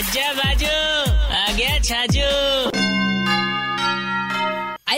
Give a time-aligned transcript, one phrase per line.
[0.00, 0.76] आजा बाजू
[1.38, 2.28] आ गया Chhaju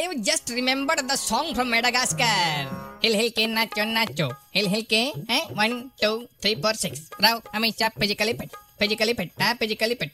[0.03, 2.67] have just remembered the song from Madagascar.
[3.03, 4.27] Hill hill ke nacho nacho.
[4.57, 5.01] Hill hill ke
[5.37, 5.41] eh?
[5.63, 6.13] one two
[6.43, 7.09] three four six.
[7.25, 8.55] Rao हमेशा physically fit.
[8.83, 9.35] Physically fit.
[9.43, 10.13] हाँ physically fit.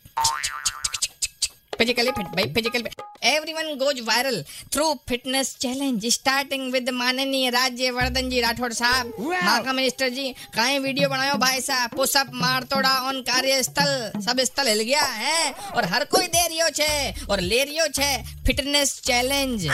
[1.79, 2.35] Physically fit.
[2.37, 3.08] भाई physically fit.
[3.29, 4.39] Everyone goes viral
[4.73, 11.09] through fitness challenge starting with माननीय राज्यवर्धन जी राठौड़ साहब माका minister जी काहे video
[11.09, 16.05] बनायो भाई साहब पुशअप मार तोड़ा ऑन कार्यस्थल सब स्थल हिल गया है और हर
[16.15, 18.11] कोई दे रियो छे और ले रियो छे
[18.47, 19.69] फिटनेस चैलेंज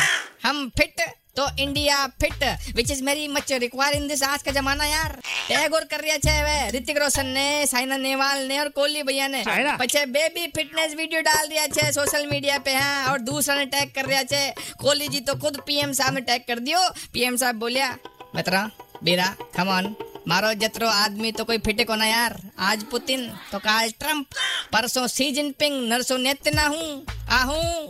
[0.44, 1.00] हम फिट
[1.36, 2.44] तो India fit
[2.76, 5.12] which is very much require in this आज का जमाना यार।
[5.48, 9.42] टैगोर कर रिया छे वे ऋतिक रोशन ने साइना नेहवाल ने और कोहली भैया ने?
[9.80, 13.92] पछे बेबी फिटनेस वीडियो डाल दिया छे सोशल मीडिया पे हाँ और दूसरा ने टैग
[13.94, 14.48] कर रिया छे
[14.80, 17.96] कोहली जी तो खुद पीएम साहब ने टैग कर दियो। पीएम साहब बोलिया
[18.34, 18.68] मित्रा
[19.04, 19.94] बेरा कम ऑन
[20.28, 24.26] मारो जतरो आदमी तो कोई फिटे को ना यार। आज पुतिन तो काल ट्रंप
[24.72, 27.88] परसों सी जिनपिंग नरसों नेतना हूँ। आहूं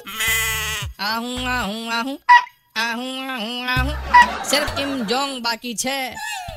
[1.00, 2.16] आहूं आहूं आहूं।
[2.76, 6.10] आहूं आहूं आहूं। सिर्फ़ किम जोंग बाकी छे।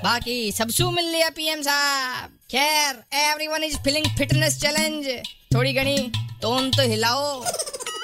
[0.03, 5.07] बाकी सब शू मिल लिया पीएम साहब। खैर everyone is feeling fitness challenge
[5.55, 7.45] थोड़ी घनी टोन तो हिलाओ।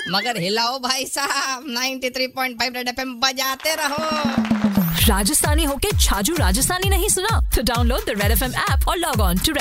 [0.10, 3.98] मगर हिलाओ भाई साहब। 93.5 रेड एफएम बजाते रहो।
[5.08, 7.52] राजस्थानी होके छाजू राजस्थानी नहीं सुना?
[7.56, 9.54] तो download the red F M app और log on to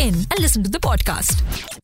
[0.00, 1.78] in and listen to the podcast